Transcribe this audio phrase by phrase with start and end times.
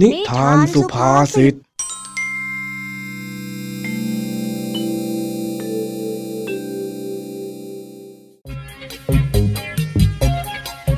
[0.00, 1.54] นิทานสุภาษิต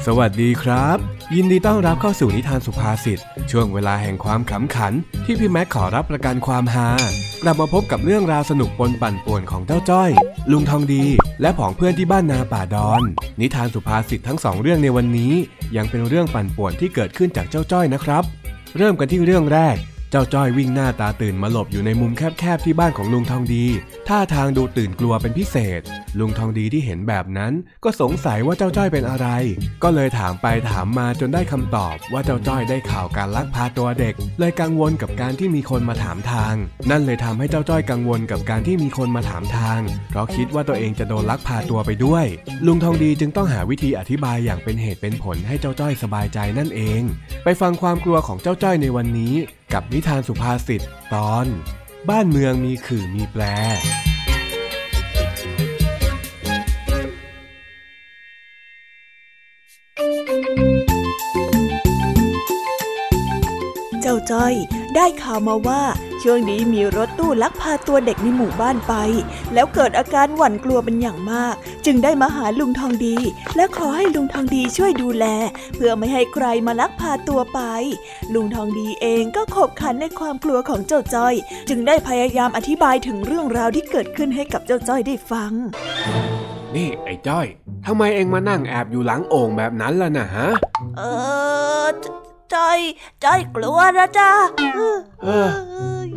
[0.09, 0.99] สวัสดีครับ
[1.35, 3.19] ยินดีต้อนรับเข้าสู่นิทานสุภาษิต
[3.51, 4.93] ช่วงเวลาแห่งความขำขัน
[5.25, 6.89] ที่พี่แม็กขอรับประกันความฮา
[7.43, 10.11] กลับมาพบกับเรื่องราวสนุกปนปั่นป่วนของเจ้าจ้อย
[10.53, 11.05] ลุงทองดี
[11.41, 13.03] และผองเพื่อนที่บ้านนาป่าดอน
[13.41, 15.33] นิทานสุภาษิตทั้งสองเรื่องในวันนี้
[15.77, 18.25] ยังเป็นเรื่องปั่นป่วนที่เกิดขึ้นจากเจ้าจ้อยนะครับ
[18.77, 19.77] เริ่มกันที่เรื่องแรก
[20.15, 23.65] เจ้าจ้อยวิ่งหน้าตาตื่นมาหลบอยู่ในมุมแคบๆที่บ้านของลุงทองดี
[24.09, 25.81] ท่าทางดูตื่นกลัวเป็นพิเศษ
[26.19, 27.53] ลุงทองดีที่เห็นแบบนั้น
[27.85, 29.29] ก็สงสัยว่าเจ้าจ้อยเป็นอะไร
[29.83, 36.55] ก็เลยถามไปถามมาจนได้คำตอบว่าเจ้าจ้อยได้ข่าวการลักพาตัวเด็ก เลยกังวลกับการที่มีคนมาถามทาง
[36.91, 42.27] นั่นเลยทำให้เจ้าจ้อยกังวลกับการที่มีคนมาถามทาง เพราะคิดว่าตัวเองจะโดนลักพาตัวไปด้วย
[42.67, 47.03] ลุงทองดีจึงต้องหาวิธีอธิบายอย่างเป็นเหตุเป็นผลให้เจ้าจ้อยสบายใจนั่นเอง
[47.45, 49.35] ไปฟังความกลัวของเจ้าจ้อยในวันนี้
[49.73, 50.83] กับนิทานสุภาษิต
[51.15, 51.47] ตอน
[52.09, 53.43] บ้านเมืองมีขื่อมีแปร
[64.33, 64.55] จ้าจ้อย
[64.97, 65.83] ได้ข่าวมาว่า
[66.23, 68.95] ช่วงนี้มีรถตู้ลักพาตัวเด็กในหมู่บ้านไป
[69.55, 71.55] แล้วเกิดอาการหวั่นกลัวเป็นอย่างมาก
[71.87, 73.17] จึงได้มาหาลุงทองดี
[73.57, 75.25] และขอให้ลุงทองดีช่วยดูแล
[75.75, 77.61] เพื่อไม่ให้ใครมาลักพาตัวไป
[78.35, 81.35] ลุงทองดีเองก็ขบขันในความกลัวของเจ้าจ้อย
[81.69, 85.53] จึงได้พยายามอธิบายถึงเรื่องราวที่เกิดขึ้นให้กับเจ้าจ้อยได้ฟัง
[86.77, 87.47] นี่ไอ้จ้อย
[87.87, 90.49] ทำไมเองมานั่งแอบอยู่หลังโอ่งแบบนั้นล่ะนะฮะ
[90.97, 91.03] เอ
[91.85, 91.87] อ
[92.55, 92.79] จ้อย
[93.25, 94.31] จ้อยกลัวนะจ๊ะ
[95.25, 95.51] เออ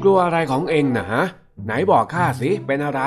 [0.03, 1.23] กลัวอะไรของเองนะฮะ
[1.65, 3.01] ไหนบอกข้าสิ เป็นอะไร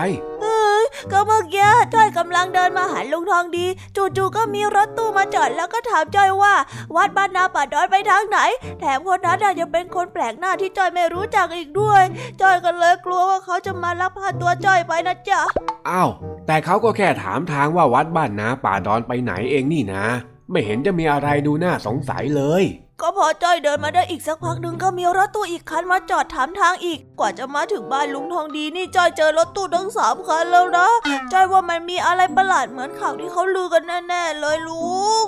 [1.13, 6.55] ก็เมื่อกี้จ้อยกำลังเดินมาหาลุงทองดี จู่ๆก็มีรถตู้มาจอดแล้วก็ถามจ้อยว่า
[6.97, 8.39] วัดบ้านนาป่าดอนไปทางไหน
[8.81, 12.03] แถมคนนั้นน่ะยังเป็นคนแปลกหน้าที่จ้อยไม่รู้จักอีกด้วย
[12.41, 15.41] จ้อยก็เลยกลัวว่าเขาจะมาลักพาตัวจ้อยไปนะจ๊ะ
[15.89, 16.11] อ้าว
[16.47, 20.05] แต่เขาก็แค่ถามทางว่าวัดบ้านนาป่าดอนไปไหนเองนี่นะ
[20.51, 22.65] ไม่เห็นจะมีอะไรดูน่าสงสัยเลย
[23.03, 30.89] ก็พอจ้อยเดินมาได้อีกสักพักหนึ่งก็มีรถตู้อีกคันมาจอดถามทางอีก กว่าจะมาถึงบ้านลุงทองดีนี่จ้อยเจอรถตู้ทั้งสามคันแล้วนะ
[31.33, 35.27] จ้อยว่ามันมีอะไรประหลาดเหมือนข่าวที่เขาลือกันแน่ๆเลยลุง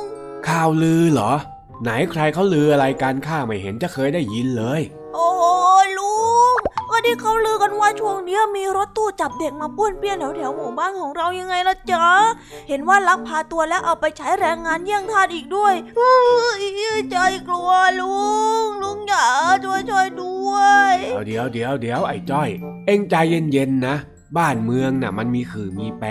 [0.49, 1.33] ข่าวลือเหรอ
[1.83, 4.81] ไหนใครเขาลืออะไรการข้าไม่เห็นจะเคยได้ยินเลย
[7.07, 12.07] ที่เขาลือกันว่าช่วงนี้มีรถตู้จับเด็กมาป้วนเปี้ยนแถวแถวหมู่บ้านของเรายังไงล่ะจ๊ะ
[12.69, 15.75] เห็นว่าลักพาตัวแล้วเอาไปใช้แรงงานเยี่ยงทาสอีกด้วย
[17.11, 17.17] ใจ
[17.49, 18.19] กลัวลุ
[18.67, 19.27] ง ลุงอย่า
[19.65, 20.55] ช่วยช่วยด้ว
[20.93, 20.95] ย
[21.27, 22.49] เดี๋ยวเดี๋ยวเดี๋ยวไอ้จ้อย
[22.87, 23.97] เอ็งใจเย็นๆนะ
[24.39, 26.09] บ้านเมืองน่ะมันมีขื่อมีแปร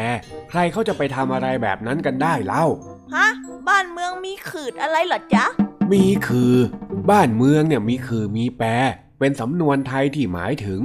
[0.49, 2.65] ใครเขาจะไปทำอะไรแบบนั้นกันได้เล่า
[3.15, 3.27] ฮะ
[3.67, 5.45] บ้านเมืองมีขืดอะไรเหรอจ๊ะ
[5.91, 6.55] มีคือ
[7.09, 8.67] บ้านเมืองเนี่ยมีคือมีแปร
[9.19, 10.81] เป็นสำนวนไทยที่หมายถึง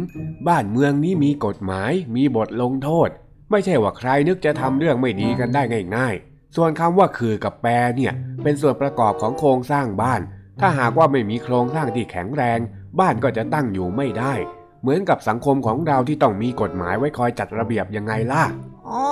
[0.49, 3.09] บ้านเมืองนี้มีกฎหมายมีบทลงโทษ
[3.51, 5.63] ไม่ใช่ว่าใครนึกจะทำเรื่องไม่ดีกันได้
[5.97, 8.13] ง่าย ๆ ส่วนคำว่าคือกับแปรเนี่ย
[8.43, 10.21] เป็นส่วนประกอบของโครงสร้างบ้าน
[10.61, 12.59] ถ้าหากว่าไม่มีโครงสร้างที่แข็งแรง
[13.01, 14.35] บ้านก็จะตั้งอยู่ไม่ได้
[14.83, 18.45] เหมือนกับสังคมของเราที่ต้องมีกฎหมายไว้คอยจัดระเบียบยังไงล่ะ
[18.89, 19.07] อ๋อ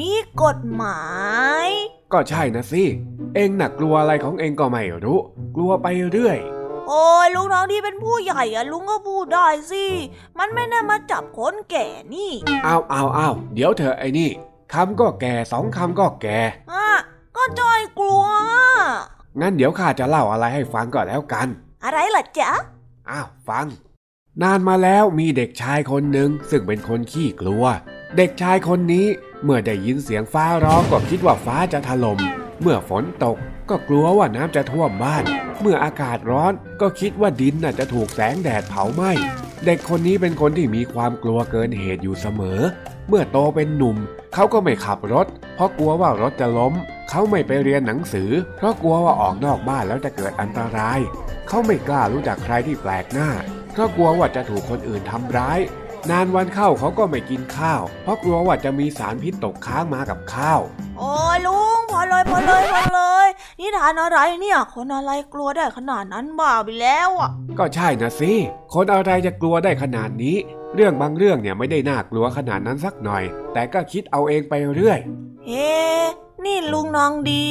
[0.00, 0.12] มี
[0.42, 1.02] กฎหมา
[1.64, 1.66] ย
[2.12, 2.84] ก็ใช่นะสิ
[3.34, 5.18] เองน่ะกลัวอะไรของเองก็ไม่รู้
[5.56, 6.38] กลัวไปเรื่อย
[6.88, 9.84] โอ้ยลุงทองดีเป็นผู้ใหญ่อะลุงก็พูดได้สิ
[10.38, 12.32] มันไม่ได้มาจับคนแก่นี่
[12.64, 14.30] เอาเอาเอาเดี๋ยวเธอไอ้นี่
[14.72, 16.38] คำก็แก่สองคำก็แก่
[16.72, 16.88] อะ
[17.36, 18.24] ก็จอยกลัว
[19.40, 21.48] งั้นเดี๋ยวข้าจะเล่าอะไรให้ฟังก็แล้วกัน
[21.84, 22.50] อะไรล่ะจ๊ะ
[23.10, 23.66] อ้าวฟัง
[24.42, 27.64] นานมาแล้วมีเด็กชายคนหนึ่งซึ่งเป็นคนขี้กลัว
[28.16, 29.06] เด็กชายคนนี้
[29.44, 32.18] เมื่อได้ยินเสียงฟ้าร้องก็คิดว่าฟ้าจะถล่ม
[32.60, 33.36] เมื่อฝนตก
[33.70, 35.24] ก็กลัวว่าน้ำจะท่วมบ้าน
[35.60, 39.12] เมื่ออากาศร้อนก็คิดว่าดินน่ะจะถูกแสงแดดเผาไหม้
[39.64, 42.60] เด็กคนนี้เป็นคนที่มีความกลัวเกินเหตุอยู่เสมอ
[43.08, 43.96] เมื่อโตเป็นหนุ่ม
[44.34, 46.72] เขาก็ไม่ขับรถ เพราะกลัวว่ารถจะล้ม
[47.10, 51.00] เขาไม่ไปเรียนหนังสือ เพราะกลัวว่าออกนอกบ้านแล้วจะเกิดอันตราย
[51.48, 53.30] เขาไม่กล้ารู้จักใครที่แปลกหน้า
[53.72, 55.58] เพราะกลัวว่าจะถูกคนอื่นทำร้าย
[56.10, 60.60] นานวันเข้าเขาก็ไม่กินข้าว เพราะกลัวว่าจะมีสารพิษตกค้างมากับข้าว
[60.98, 61.12] โอ้
[61.46, 63.28] ลุง อเลยพอเลยพอเลย
[63.60, 68.32] นี่ทานอะไรเนี่ยคนอะไรกลัวได้ขนาดนั้นบ้าไปแล้วอะ ก็ใช่นะสิ
[68.74, 70.36] คนอะไรจะกลัวได้ขนาดนี้
[70.74, 74.98] เรื่องบางเรื่องเนี่ยไม่ได้น่ากลัวขนาดนั้นสักหน่อย แต่ก็คิดเอาเองไปเรื่อย
[75.46, 75.72] เฮ้
[76.44, 77.44] นี่ลุงน้องดี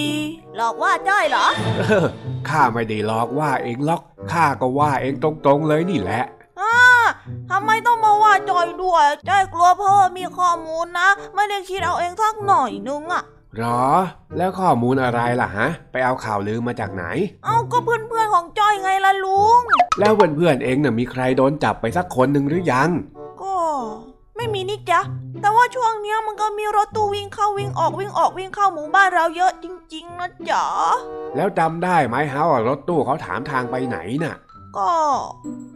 [0.56, 1.46] หลอกว่าจ้อยเหรอ
[1.78, 2.06] เออ
[2.50, 4.01] ข้าไม่ได้หลอกว่าเองหรอก
[4.31, 6.24] ข้าก็ว่าเองตรงๆเลยนี่แหละ
[6.60, 6.75] อ่า
[7.51, 13.24] ทำไมต้องมาว่าจอยด้วยจอยกลัวเพราะว่ามีข้อมูลนะ ไม่ได้คิดเอาเองสักหน่อยนึงอะ
[13.57, 13.83] หรอ
[14.38, 17.05] แล้วข้อมูลอะไรล่ะฮะ ไปเอาข่าวลือมาจากไหน
[17.45, 19.61] เอาก็เพื่อนๆของจ้อยไงล่ะลุง
[20.00, 22.89] แล้วเพื่อนๆเองน่ะมีใครโดนจับไปสักคนหนึ่งหรือยัง
[23.41, 23.55] ก็
[24.35, 25.01] ไม่มีนี่จ๊ะ
[25.41, 30.65] แต่ว่าช่วงเนี้ยมันก็มีรถตู้วิ่งเข้าวิ่งออกวิ่งออกวิ่งเข้าหมู่บ้านเราเยอะจริง ๆนะจ๊ะ
[31.35, 34.35] แล้วจำได้ไหมฮะว่ารถตู้เขาถามทางไปไหนน่ะ
[34.77, 34.89] ก็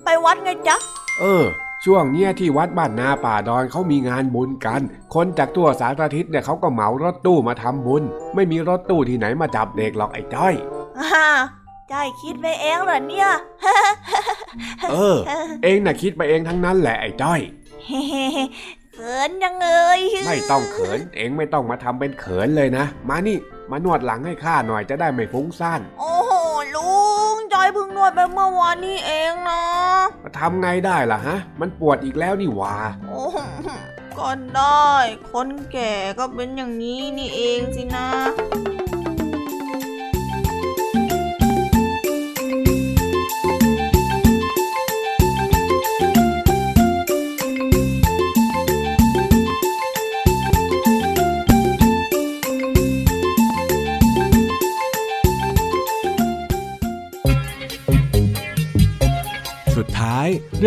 [0.04, 0.78] ไปวัดไงจ๊ะ
[1.20, 1.46] เออ
[1.86, 4.82] ช่วงเนี้ยที่วัดบ้านนาป่าดอนเขามีงานบุญกัน
[5.14, 8.04] คนจากทั่วสารทิศเนี่ยเขาก็เหมารถตู้มาทำบุญ
[8.36, 10.54] ไม่มีรถตู้ที่ไหนมาจับเด็กหรอกไอ้จ้อย
[11.00, 11.28] อ่า
[11.92, 13.30] จ้อยคิดไปเองเหรอเนี่ย
[14.92, 15.18] เออ
[15.64, 17.40] เองน่ะคิดไปเองทั้งนั้นแหละไอ้จ้อย
[18.94, 23.38] เขินจังเลยไม่ต้องเขิน เองไม่ต้องมาทำเป็นเขินเลยนะ มานี่
[23.72, 26.32] มานวดหลังให้ข้าหน่อยจะได้ไม่ฟุ้งซ่าน โอ้โห
[26.76, 27.07] ลุง
[27.54, 29.62] จอยเพิ่งนวดไปเมื่อวานนี้เองนะ
[30.24, 32.76] มาทำไงได้ล่ะฮะ มันปวดอีกแล้วนี่หว่า
[33.10, 33.38] โอ้โห
[34.18, 34.92] ก็ได้
[35.32, 38.08] คนแก่ก็เป็นอย่างนี้นี่เองสินะ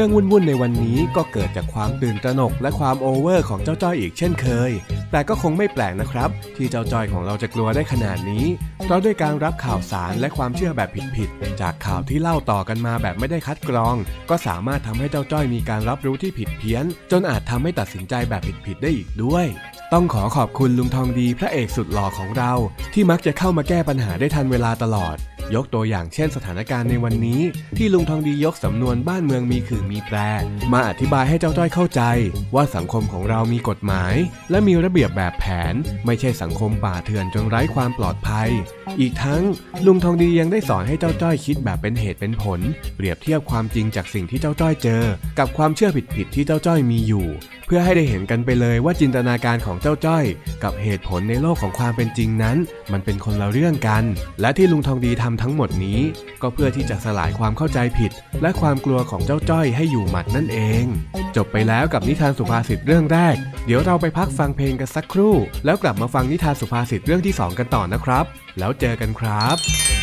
[0.02, 4.70] รื่องวุ่นๆในวันนี้ก็เกิดจากความตื่นตระหนกและความโอเวอร์ของเจ้าจ้อยอีกเช่นเคย
[5.12, 8.44] แต่ก็คงไม่แปลกนะครับ ที่เจ้าจ้อยของเราจะกลัวได้ขนาดนี้
[8.84, 13.96] เพราะด้วยการรับข่าวสารและความเชื่อแบบผิดๆ จากข่าวที่เล่าต่อกันมาแบบไม่ได้คัดกรอง
[14.30, 19.46] ก็สามารถทำให้เจ้าจ้อยมีการรับรู้ที่ผิดเพี้ยน จนอาจทำให้ตัดสินใจแบบผิดๆได้อีกด้วย
[19.92, 22.52] ต้องขอขอบคุณลุงทองดีพระเอกสุดหล่อของเรา
[22.94, 25.16] ที่มักจะเข้ามาแก้ปัญหาได้ทันเวลาตลอด
[25.54, 27.40] ยกตัวอย่างเช่นสถานการณ์ในวันนี้
[27.76, 30.18] ที่ลุงทองดียกสำนวนบ้านเมืองมีขื่อมีแปร
[30.72, 32.02] มาอธิบายให้เจ้าจ้อยเข้าใจ
[32.54, 34.14] ว่าสังคมของเรามีกฎหมาย
[34.50, 35.74] และมีระเบียบแบบแผน
[36.06, 38.48] ไม่ใช่สังคมป่าเถื่อนจนไร้ความปลอดภัย
[39.00, 39.42] อีกทั้ง
[39.86, 42.60] ลุงทองดียังได้สอนให้เจ้าจ้อยคิดแบบเป็นเหตุเป็นผล
[42.96, 45.02] เปรียบเทียบความจริงจากสิ่งที่เจ้าจ้อยเจอ
[45.38, 47.26] กับความเชื่อผิดๆที่เจ้าจ้อยมีอยู่
[47.72, 50.24] พื่อให้ได้เห็นกันไปเลยว่าจินตนาการของเจ้าจ้อย
[50.64, 52.56] กับเหตุผลในโลกของความเป็นจริงนั้น
[52.92, 54.04] มันเป็นคนละเรื่องกัน
[54.40, 56.00] และที่ลุงทองดีทำทั้งหมดนี้
[56.42, 58.10] ก็เพื่อที่จะสลายความเข้าใจผิด
[58.42, 60.84] และความกลัวของเจ้าจ้อยให้อยู่หมัดนั่นเอง
[61.36, 63.36] จบไปแล้วกับนิทานสุภาษิตเรื่องแรก
[63.66, 65.34] เดี๋ยวเราไปพักฟังเพลงกันสักครู่
[65.64, 68.24] แล้วกลับมาฟังนิทานสุภาษิตเรื่องที่สองกันต่อนะครับ
[68.58, 69.99] แล้วเจอกันครับ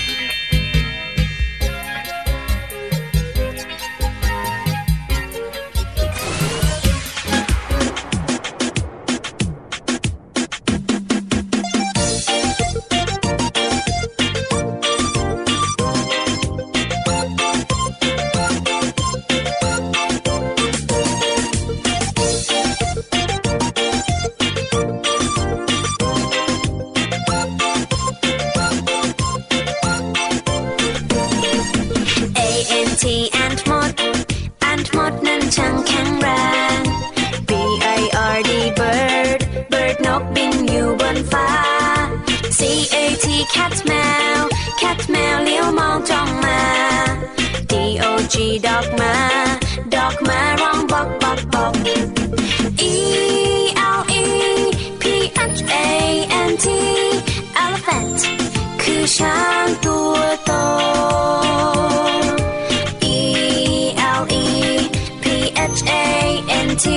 [66.88, 66.94] N T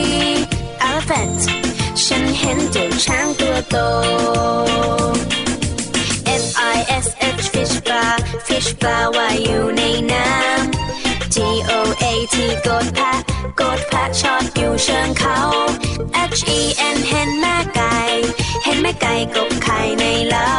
[0.88, 1.40] elephant
[2.04, 3.76] ฉันเห็นเจ้าช้างตัวโต
[6.42, 6.44] F
[6.74, 7.06] I S
[7.40, 8.06] H fish ปลา
[8.46, 9.82] fish ปลาว่ายอยู่ใน
[10.12, 11.36] น้ำ G
[11.70, 12.04] O A
[12.34, 13.18] T โกดแพะ
[13.56, 15.38] โกดแพะชอดอยู่เชิงเขา
[16.38, 16.60] H E
[16.94, 17.96] N เห็นแม่ไก่
[18.64, 20.52] เห็นแม่ไก่กบไข่ในเล้า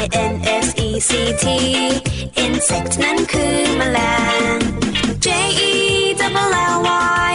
[0.00, 0.34] I N
[0.64, 1.10] S E C
[1.42, 1.44] T
[2.44, 3.98] insect นั้นคือแมล
[4.54, 4.56] ง
[5.24, 5.26] J
[5.70, 5.72] E
[6.20, 6.76] double L
[7.30, 7.34] Y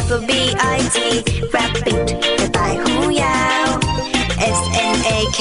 [0.00, 0.32] W B
[0.76, 0.98] I T
[1.54, 2.06] Rabbit
[2.38, 3.68] กระต่ายหูยาว
[4.56, 4.60] S
[4.96, 5.40] N A K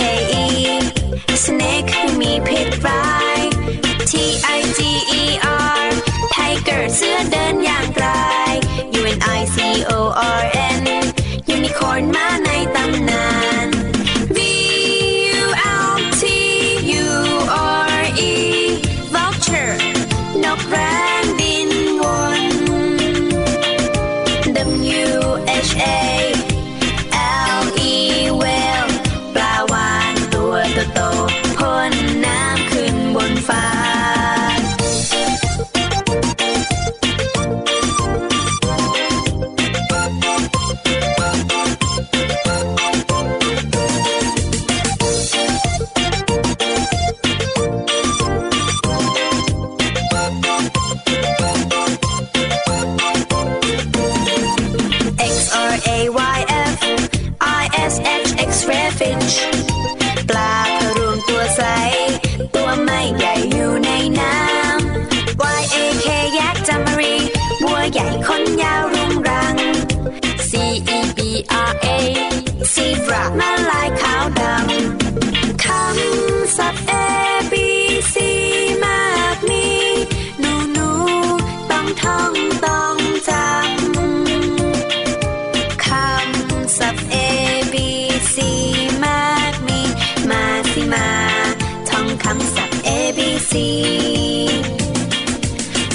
[93.50, 93.54] C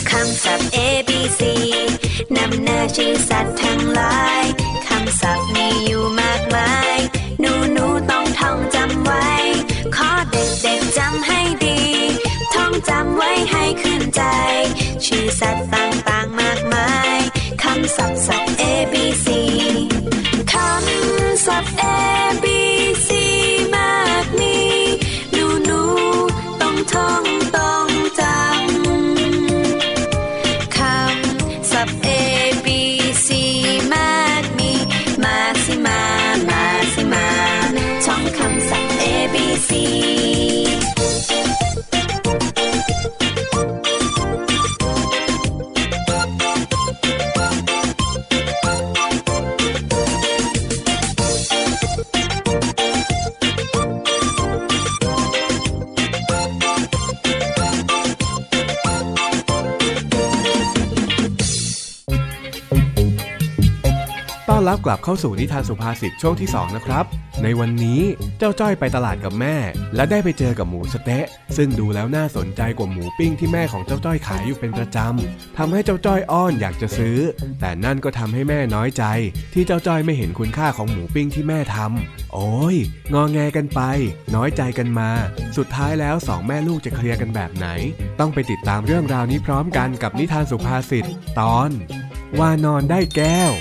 [0.09, 0.77] คำศัพท์ A
[1.09, 1.41] B C
[2.35, 4.43] นำหน้าชื่อสัตว์ทั้งหลาย
[4.87, 6.97] คำศัพท์มีอยู่มากมาย
[7.39, 9.29] หนูหนูต้องท่องจำไว้
[9.95, 11.79] ขอเด็กๆจำให้ดี
[12.53, 14.23] ท่องจำไว้ให้ขึ้นใจ
[15.05, 17.19] ชื่อสัตว์ต่างๆมากมาย
[17.63, 18.44] คำศัพท์
[64.67, 67.05] รับกลับเข้าสู่นิทานสุภาษิตช่วงที่ 2 นะครับ
[67.43, 68.01] ในวันนี้
[68.39, 69.55] เจ้าจ้อยไปตลาดกับแม่
[69.95, 71.25] และได้ไปเจอกับหมูสเต๊ะ
[71.57, 77.17] ซึ่งดูแล้วน่าสนใจกว่าหมูปิ้งที่แม่ของเจ้าจ้อยขายอยู่เป็นประจำทำให้เจ้าจ้อยอ้อนอยากจะซื้อ
[77.59, 79.03] แต่นั่นก็ทำให้แม่น้อยใจ
[79.53, 82.75] ที่เจ้าจ้อยไม่เห็นคุณค่าของหมูปิ้งที่แม่ทำโอ้ย
[83.13, 83.81] งอแงกันไป
[84.35, 85.09] น้อยใจกันมา
[85.57, 87.67] สุดท้ายแล้วสองแม่ลูกจะเคลียร์กันแบบไหน
[88.19, 91.05] ต้องไปติดตามเรื่องราวนี้พร้อมกันกับนิทานสุภาษิต
[91.39, 91.69] ตอน
[92.39, 93.53] ว่านอนได้แก้ว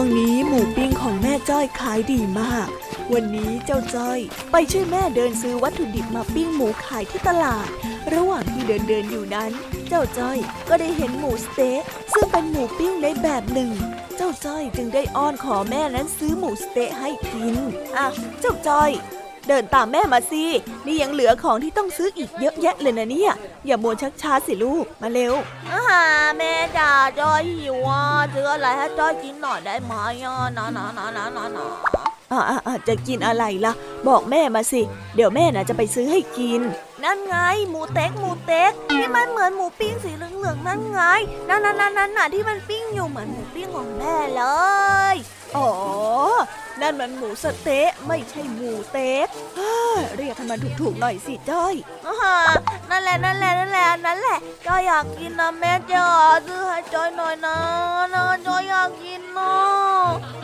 [0.00, 2.68] ช่วงนี้หมูปิ้งของแม่จ้อยขายดีมาก
[3.12, 4.18] วันนี้เจ้าจ้อย
[4.52, 7.68] ไปช่วยแม่เดินซื้อวัตถุดิบมาปิ้งหมูขายที่ตลาด
[8.14, 9.50] ระหว่างที่เดินเดินอยู่นั้น
[9.88, 10.38] เจ้าจ้อย
[10.68, 11.80] ก็ได้เห็นหมูสเต๊ะ
[12.12, 13.70] ซึ่งเป็นหมูปิ้งในแบบหนึ่ง
[14.16, 17.56] เจ้าจ้อยจึงได้อ้อนขอแม่นั้นซื้อหมูสเต๊ะให้กิน
[17.96, 18.06] อะ
[18.40, 18.90] เจ้าจ้อย
[19.48, 20.44] เดินตามแม่มาสิ
[20.86, 23.32] นี่ยังเหลือของที่ต้องซื้ออีกเยอะแยะเลยนะเนี่ย
[23.66, 25.34] อย่ามัวชักช้าสิลูก มาเร็ว
[25.70, 26.02] อาหา
[26.38, 28.02] แม่จ๋าจอยหิวอะ
[28.34, 29.92] ซื้ออะไรให้จอยกินหน่อยได้ไหม
[30.24, 31.68] อะนะนะนะนะนะนะ
[32.32, 33.72] อ่าอ่าจะกินอะไรล่ะ
[34.08, 34.82] บอกแม่มาสิ
[35.16, 36.60] เดี๋ยวแม่น่ะจะไปซื้อให้กิน
[37.04, 37.36] นั่นไง
[37.70, 41.00] หมูเต็กหมูเต็กที่มันเหมือนหมูปิ้งสีเหลืองๆนั่นไง
[41.48, 44.42] นั่นนั่นนั่นน่ะที่มันปิ้งอยู่เหมือนหมูปิ้งของแม่เล
[45.14, 45.16] ย
[45.56, 45.70] อ๋อ
[46.80, 49.28] นั่นมันหมูสเต๊ะไม่ใช่หมูเต๊ก
[50.16, 51.74] เรียกให้มันถูกๆหน่อยสิจ้อย
[52.90, 56.06] นั่นแหละนั่นแหละนั่นแหละนั่นแหละจ้อยอยากกินนะแม่จ้า
[56.46, 57.56] ซื้อให้จ้อยหน่อยนะ
[58.14, 59.54] นะจ้อยอยากกินนะ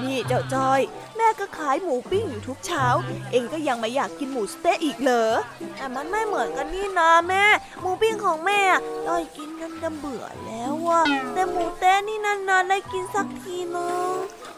[0.02, 0.80] นี่เจ้าจ้อย
[1.13, 2.86] แม่ก็ขายหมูปิ้งอยู่ทุกเช้า
[3.32, 5.32] เองก็ยังไม่อยากกินหมูสเต๊ะอีกเหรอ
[5.76, 7.44] แต่มันไม่เหมือนกันนี่นะแม่
[7.80, 8.60] หมูปิ้งของแม่
[9.06, 11.02] จ้อยกินจนจะเบื่อแล้วอะ
[11.32, 14.10] แต่หมูเต๊ะนี่นานๆได้กินสักทีนึง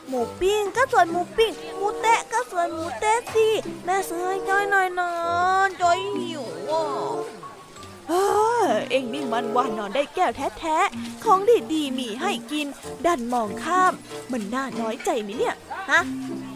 [0.08, 3.48] หมูปิ้งก็ส่วนหมูปิ้งหมูเต๊ะก็ส่วนหมูเต๊ะสิ
[3.84, 5.10] แม่ซื้อให้จ้อยหน่อยนะ
[5.80, 6.82] จ้อยหิวอะ
[8.90, 11.38] เอ็งนี่มันว่านอนได้แก้วแท้ๆ ของ
[11.72, 12.66] ดีๆมีให้กิน
[13.06, 13.92] ดันมองข้าม
[14.32, 15.54] มันน่าน้อยใจไหมเนี่ย
[15.90, 16.02] ฮะ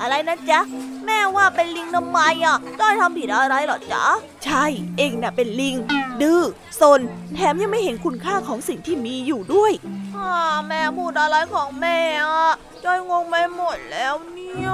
[0.00, 0.60] อะไรนะจ๊ะ
[1.06, 4.04] แม่ว่าเป็นลิงทำไมอะจ้อยทำผิดอะไรหรอจ๊ะ
[4.44, 4.64] ใช่
[4.98, 5.76] เอ็งน่ะเป็นลิง
[6.22, 6.42] ดื้อ
[6.80, 7.00] ซน
[7.34, 9.72] แถมยังไม่เห็นคุณค่าของสิ่งที่มีอยู่ด้วย
[10.68, 12.50] แม่พูดอะไรของแม่อะ
[12.84, 14.70] จ้อยงงไปหมดแล้วเนี่ย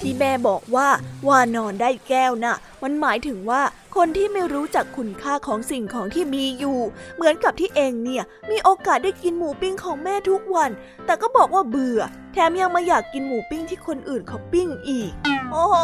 [0.00, 0.88] ที่แม่บอกว่า
[1.28, 3.62] ว่านอนได้แก้วนะ่ะ มันหมายถึงว่า
[3.96, 6.78] คนที่ไม่รู้จักคุณค่าของสิ่งของที่มีอยู่
[7.14, 10.70] เหมือนกับที่เองเนี่ย มีโอกาสได้กินหมูปิ้งของแม่ทุกวัน
[11.06, 12.00] แต่ก็บอกว่าเบื่อ
[12.32, 15.12] แถมยังมาอยากกินหมูปิ้งที่คนอื่นเขาปิ้งอีก
[15.52, 15.74] โอ้โห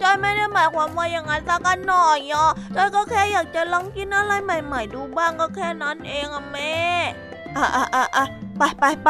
[0.00, 6.74] จอยไม่ได้หมายความว่าอย่างนั้นสักหน่อยอะจอยก็แค่อยากจะลองกินอะไรใหม่ ๆ ดูบ้างก็แค่นั้นเองอะแม่
[7.56, 8.24] อะอะอะอะ
[8.58, 9.08] ไปไปไป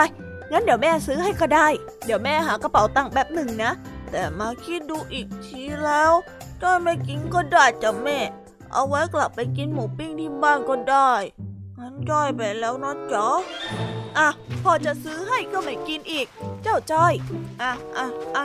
[0.52, 1.66] งั้นเดี๋ยวแม่ซื้อให้ก็ได้
[2.04, 3.72] เดี๋ยวแม่หากระเป๋าตังค์แบบหนึ่งนะ
[4.10, 6.12] แต่มาคิดดูอีกทีแล้ว
[6.62, 8.18] จ้อยไม่กินก็ได้จ้ะแม่
[8.72, 11.12] เอาไว้กลับไปกินหมูปิ้งที่บ้านก็ได้
[11.78, 13.28] งั้นจ้อยไปแล้วนะจ๊ะ
[14.18, 14.28] อะ
[14.62, 16.26] พอจะซื้อให้ก็ไม่กินอีก
[16.62, 17.12] เจ้าจ้อย
[17.62, 18.06] อะอะ
[18.36, 18.44] อะ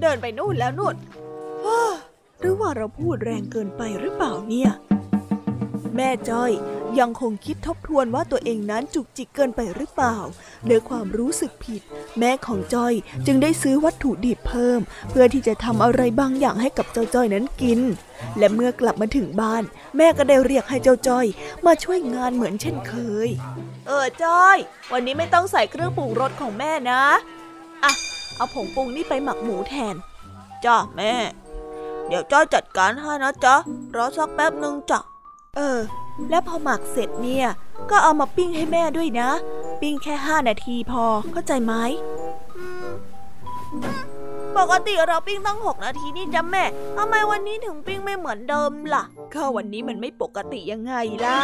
[0.00, 0.94] เดินไปนู่นแล้วนู่น
[2.40, 4.70] หรือว่าเราพูดแรงเกินไปหรือเปล่าเนี่ย
[5.96, 6.52] แม่จ้อย
[7.00, 10.16] ยังคงคิดทบทวนว่าตัวเองนั้นจุกจิกเกินไปหรือเปล่า
[10.68, 11.82] ด้วยความรู้สึกผิด
[12.18, 12.94] แม่ของจ้อย
[13.26, 17.80] จึงได้ซื้อวัตถุดิบเพิ่ม เพื่อที่จะทำอะไรบางอย่างให้กับเจ้าจ้อยนั้นกิน
[18.38, 19.62] และเมื่อกลับมาถึงบ้าน
[19.96, 21.26] แม่ก็ได้เรียกให้เจ้าจ้อย
[21.66, 22.94] มาช่วยงานเหมือนเช่นเค
[23.26, 23.28] ย
[23.86, 24.56] เออจ้อย
[24.92, 27.02] วันนี้ไม่ต้องใส่เครื่องปรุงรสของแม่นะ
[27.84, 27.92] อะ
[28.36, 29.94] เอาผงปรุงนี่ไปหมักหมูแทน
[30.64, 31.14] จ้าแม่
[32.08, 33.56] เดี๋ยวจ้อยจัดการให้นะจ๊ะ
[33.96, 35.00] รอสักแป๊บหนึ่งจ้ะ
[35.58, 35.80] เออ
[36.30, 37.46] แล้วพอหมักเสร็จเนี่ย
[37.90, 39.30] ก็เอามาปิ้งให้แม่ด้วยนะ
[39.80, 41.74] ปิ้งแค่ห้านาทีพอเข้าใจไหม
[44.58, 46.64] ปกติเราปิ้งตั้งหกนาทีนี่จ้ะแม่
[46.96, 50.94] ทำไมวันนี้ถึงปิ้งไม่เหมือนเดิมล่ะก็วันนี้มันไม่ปกติยังไง
[51.24, 51.38] ล่ะ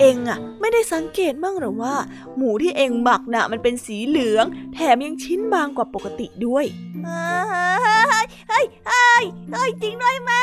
[0.00, 1.94] เองอะไม่ได้สังเกตบ้างหรอว่า
[2.36, 4.44] หมูที่เองหมักน่ะ มันเป็นสีเหลือง
[4.74, 6.64] แถมยังชิ้นบางกว่าปกติด้วย
[7.04, 10.42] เฮ้ยเฮ้ยเฮ้ยเฮ้ยจริงด้วยแม่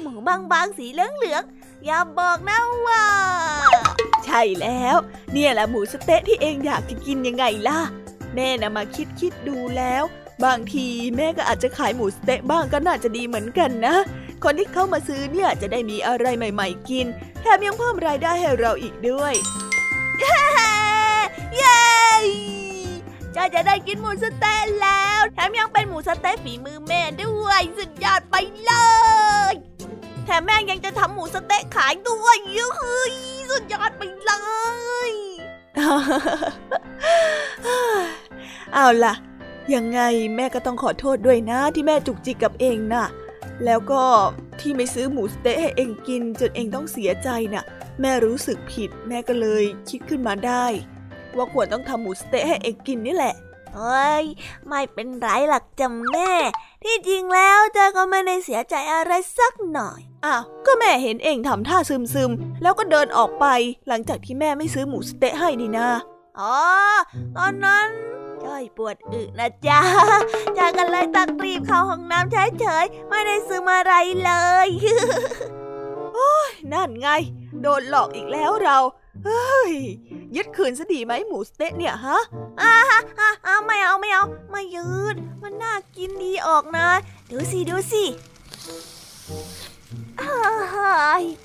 [0.00, 1.42] หมูบางบางสีเหลืองเหลือง
[1.90, 3.04] อย่าบอกนะว่า
[4.24, 4.96] ใช่แล้ว
[5.32, 7.80] เนี่ยแหละหมูสเต๊ะที่เองอยากจะกินยังไงล่ะ
[8.34, 10.02] แม่นะมาคิดคิดดูแล้ว
[10.44, 13.96] บางทีแม่ก็อาจจะขายหมูสเต๊ะบ้างก็น่าจะดีเหมือนกันนะ
[14.44, 17.06] คนที่เข้ามาซื้อเนี่ยจะได้มีอะไรใหม่ ๆ กิน
[17.40, 19.34] แถมยังเพิ่มรายได้ให้เราอีกด้วย
[21.56, 21.80] เย้
[23.34, 28.72] จะจะได้กินหมูสเต๊ะแล้ว แถมยังเป็นหมูสเต๊ะฝีมือแม่ด้วย สุดยอดไปเล
[29.52, 29.67] ย
[30.30, 32.36] แถมแม่ยังจะทำหมูสเต๊ะขายด้วย
[32.76, 33.14] เฮ้ย
[33.50, 34.32] สุดยอดไปเล
[35.10, 35.12] ย
[38.74, 39.14] เอาล่ะ
[39.74, 40.00] ยังไง
[40.36, 43.06] แม่ก็ต้องขอโทษด้วยนะที่แม่จุกจิกกับเองนะ่ะ
[43.64, 44.02] แล้วก็
[44.60, 47.64] ที่ไม่ซื้อหมูสเต๊ะให้เองกิน จนเองต้องเสียใจนะ่ะ
[48.00, 50.64] แม่รู้สึกผิด แม่ก็เลยคิดขึ้นมาได้
[51.36, 53.34] ว่าควรต้องทำหมูสเต๊ะให้เองกินนี่แหละ
[53.78, 54.24] เฮ้ย
[54.68, 56.32] ไม่เป็นไรหลักจำแม่
[56.84, 61.78] ที่จริงแล้วเจ้าก็ไม่ได้เสียใจอะไรสักหน่อย อ้าว ก็แม่เห็นเองทำท่า
[62.14, 63.46] ซึมๆ แล้วก็เดินออกไป
[63.88, 65.88] หลังจากที่แม่ไม่ซื้อหมูสเต๊ะให้นี่นะ
[66.38, 66.56] อ๋อ
[67.36, 67.88] ตอนนั้น
[68.44, 69.80] จ้อยปวดอึนะจ๊ะ
[70.56, 74.32] จ้ากันเลยตักรีบเข้าห้องน้ำเฉยๆ ไม่ได้ซื้อมาอะไรเล
[74.66, 74.68] ย
[76.14, 77.08] โอ้ย นั่นไง
[77.62, 78.78] โดนหลอกอีกแล้วเรา
[79.24, 79.72] เฮ้ย
[80.36, 82.18] ยึดคืนซะดีไหมหมูสเต๊ะเนี่ยฮะ
[82.60, 83.00] อ่าฮะ
[83.58, 86.88] อ่าไม่เอาไม่เอาม่ยืดมันน่ากินดีออกนะ
[87.30, 88.04] ดูสิดูสิ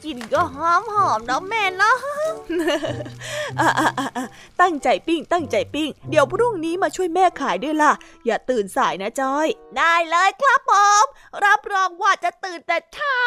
[0.03, 1.97] กินก็หอมหอมนะแม่เนาะ
[4.61, 7.93] ตั้งใจปิ้ง ตั้งใจปิ้ง เดี๋ยวพรุ่งนี้มาช่วยแม่ขายด้วยล่ะ
[8.25, 9.47] อย่าตื่นสายนะจอย
[9.77, 10.71] ได้เลยครับผ
[11.01, 11.03] ม
[11.45, 13.19] รับรองว่าจะตื่นแต่เช้า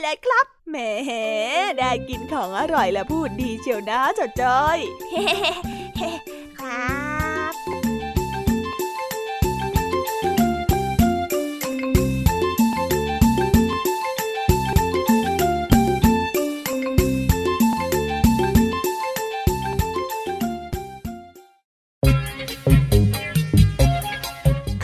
[0.00, 0.76] เลยครับแหม
[1.78, 4.78] ได้กินของอร่อยและพูดดีเชียวนะจจอย
[6.60, 7.03] ครับ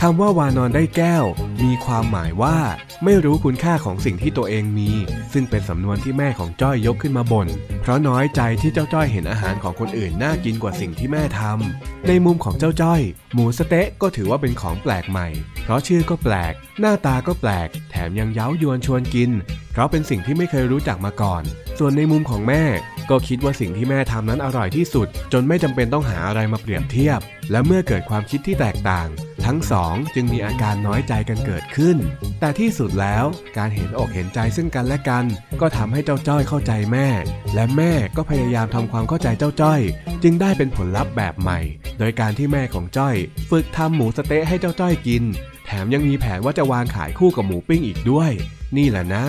[0.05, 1.25] คำว่าวานอนได้แก้ว
[1.63, 2.57] มีความหมายว่า
[3.03, 4.89] ไม่รู้คุณค่าของสิ่งที่ตัวเองมี
[5.33, 7.47] ซึ่งเป็นสำนวนที่แม่ของจ้อยยกขึ้นมาบน่น
[7.81, 13.01] เพราะน้อยใจที่เจ้าจ้อยเห็นอาหารของคนอื่นน่ากินกว่าสิ่งที่แม่ทำในมุมของเจ้าจ้อย
[13.33, 15.27] หมูสเต๊ะก็ถือว่าเป็นของแปลกใหม่
[15.63, 19.31] เพราะชื่อก็แปลก หน้าตาก็แปลก แถมยังเย้ายวนชวนกิน
[19.71, 21.43] เพราะเป็นสิ่งที่ไม่เคยรู้จักมาก่อน
[21.79, 22.63] ส่วนในมุมของแม่
[23.09, 27.19] ก็คิดว่าสิ่งที่แม่ทำนั้นอร่อยที่สุด จนไม่จำเป็นต้องหาอะไรมาเปรียบเทียบ
[27.51, 29.07] และเมื่อเกิดความคิดที่แตกต่าง
[29.45, 31.97] ทั้งสองจึงมีอาการน้อยใจกันเกิดขึ้น
[32.39, 33.25] แต่ที่สุดแล้ว
[33.57, 35.25] การเห็นอกเห็นใจซึ่งกันและกัน
[35.61, 37.07] ก็ทำให้เจ้าจ้อยเข้าใจแม่
[37.53, 39.81] และแม่ก็พยายามทำความเข้าใจเจ้าจ้อย
[40.23, 41.59] จึงได้เป็นผลลัพธ์แบบใหม่
[41.99, 43.15] โดยการที่แม่ของจ้อย
[43.49, 45.23] ฝึกทำหมูสเต๊ะให้เจ้าจ้อยกิน
[45.71, 48.31] ถมยังมีแผนว่าจะวางขายคู่กับหมูปิ้งอีกด้วย
[48.77, 49.25] นี่แหละนะ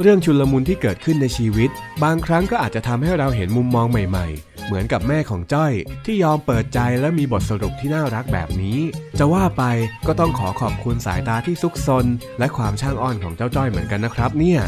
[0.00, 1.70] เรื่องชุลมุนที่เกิดขึ้นในชีวิต
[2.02, 5.72] บางครั้งก็อาจจะทำให้เราเห็นมุมมองใหม่ ๆ เหมือนกับแม่ของจ้อย
[6.04, 8.78] ที่ยอมเปิดใจและมีบทสรุปที่น่ารักแบบนี้
[9.18, 9.62] จะว่าไป
[10.06, 12.06] ก็ต้องขอขอบคุณสายตาที่ซุกซน
[12.38, 14.60] และความช่างอ้อนของเจ้าจ้อยเหมือนกันนะครับ เนี่ย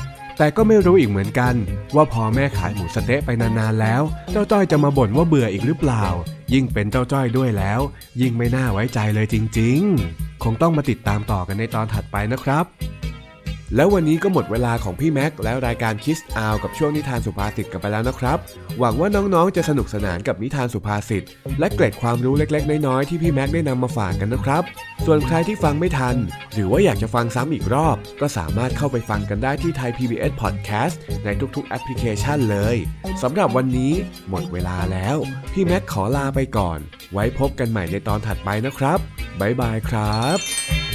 [0.42, 1.54] แต่ก็ไม่รู้อีกเหมือนกัน
[1.94, 4.02] ว่าพอแม่ขายหมูสเต๊ะไปนานๆแล้ว
[4.32, 6.04] เจ้าจ้อยจะมาบ่นว่าเบื่ออีกหรือเปล่า
[6.52, 7.80] ยิ่งเป็นเจ้าจ้อยด้วยแล้ว
[8.20, 9.80] ยิ่งไม่น่าไว้ใจเลยจริง
[10.12, 12.64] ๆ คงต้องมาติดตามต่อกันในตอนถัดไปนะครับ
[13.76, 18.38] แล้ววันนี้ก็หมดเวลาของพี่แม็กและรายการคิสอาวกับช่วงนิทานสุภาษิตกันไปแล้วนะครับ
[18.78, 21.24] หวังว่าน้องๆ จะสนุกสนานกับนิทานสุภาษิต
[21.58, 24.62] และเกร็ดความรู้เล็กๆ น้อยๆ ที่พี่แม็กได้นำมาฝากกันนะครับ
[25.06, 26.16] ส่วนใครที่ฟังไม่ทัน
[26.52, 32.76] หรือว่าอยากจะฟังซ้ำอีกรอบ ก็สามารถเข้าไปฟังกันได้ที่ไทย PBS Podcast ในทุกๆ แอปพลิเคชันเลย
[33.22, 33.92] สำหรับวันนี้
[34.30, 35.16] หมดเวลาแล้ว
[35.52, 36.78] พี่แม็กขอลาไปก่อน
[37.12, 38.98] ไว้พบกันใหม่ในตอนถัดไปนะครับ
[39.40, 40.91] บ๊ายบายครับ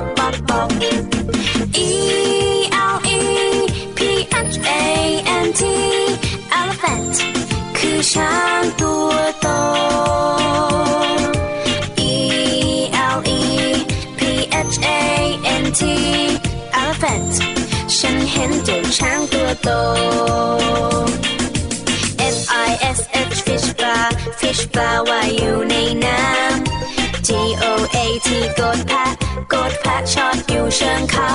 [0.00, 1.00] องบอกบอกบอก
[1.86, 1.90] E
[2.94, 3.20] L E
[3.96, 4.00] P
[4.52, 4.82] H A
[5.44, 5.62] N T
[6.58, 7.16] elephant
[7.78, 9.48] คือช้างตัวโต
[12.12, 12.14] E
[13.16, 13.42] L E
[14.18, 14.20] P
[14.72, 15.00] H A
[15.62, 15.82] N T
[16.80, 17.34] elephant
[17.96, 19.70] ฉันเห็นเจ้าช้างตัวโต
[22.34, 23.00] F I S
[23.32, 23.98] H fish ปลา
[24.40, 27.28] fish ปลาว่ายอยู่ในน้ำ G
[27.62, 27.64] O
[27.96, 29.06] A T กดแพะ
[29.52, 31.32] กดแพะชอตอยู่เชิงเขา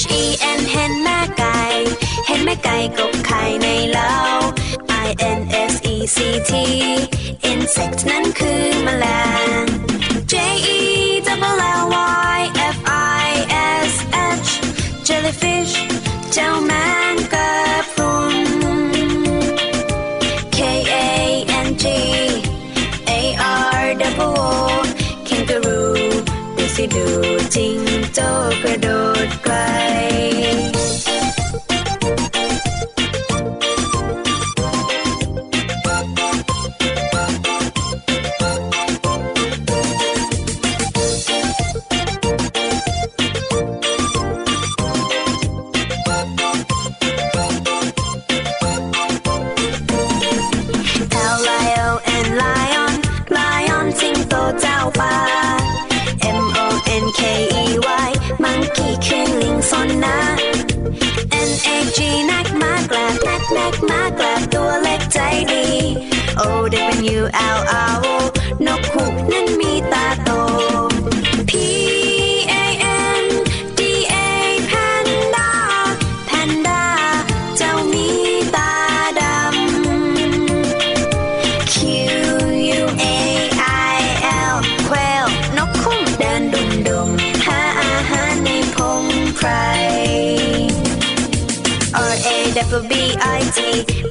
[0.00, 0.22] H E
[0.58, 1.60] N เห็นแม่ไก่
[2.26, 4.14] เห็นแม่ไก่กบไข่ในเล้า
[5.06, 6.16] I N S E C
[6.50, 6.52] T
[7.50, 9.06] insect นั้นคือแมล
[9.62, 9.64] ง
[10.32, 10.34] J
[10.78, 10.80] E
[11.26, 11.84] double L
[12.36, 12.38] Y
[12.76, 12.78] F
[13.22, 13.28] I
[13.90, 13.92] S
[14.46, 14.50] H
[15.06, 15.74] jellyfish
[16.32, 16.72] เจ้าแม
[26.80, 27.06] ดูสิดู
[27.54, 27.78] จิง
[28.14, 28.28] โจ้
[28.62, 28.88] กระโด
[29.19, 29.19] ด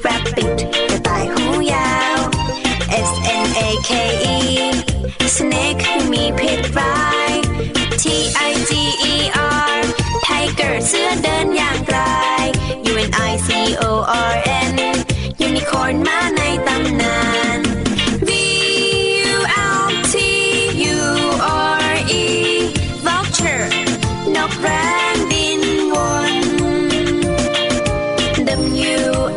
[0.06, 0.58] rabbit
[0.90, 2.20] กระต่ายหูยาว
[3.10, 3.12] S
[3.46, 3.92] N A K
[4.36, 4.38] E
[5.36, 7.00] snake มีพิษร้า
[7.30, 7.34] ย
[8.02, 8.04] T
[8.50, 8.72] I G
[9.14, 9.16] E
[9.74, 9.80] R
[10.26, 12.00] tiger เสือเดินอย่างไกล
[12.92, 13.50] U N I C
[13.82, 13.92] O
[14.32, 14.49] R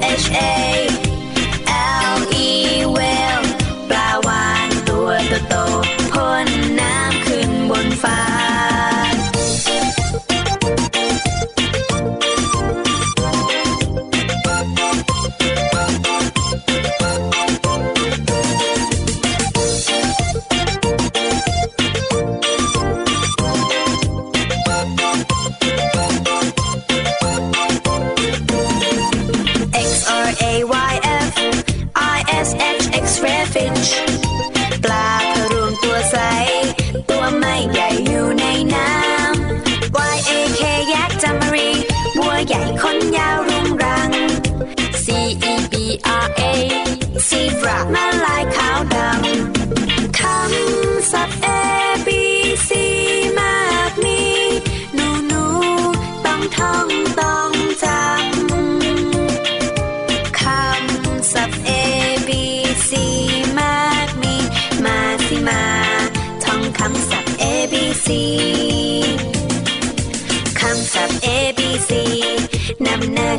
[0.01, 0.82] H A.